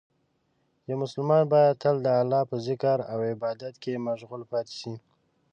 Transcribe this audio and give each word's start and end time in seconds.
یو 0.89 0.95
مسلمان 1.03 1.41
باید 1.53 1.79
تل 1.83 1.95
د 2.05 2.07
الله 2.21 2.41
په 2.49 2.55
ذکر 2.67 2.97
او 3.11 3.19
عبادت 3.31 3.73
کې 3.83 4.03
مشغول 4.07 4.41
پاتې 4.51 4.73
شي. 4.81 4.93